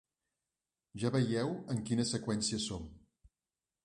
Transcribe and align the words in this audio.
Ja 1.03 1.11
veieu 1.15 1.51
en 1.75 1.83
quina 1.89 2.05
seqüencia 2.13 2.59
som. 2.65 2.89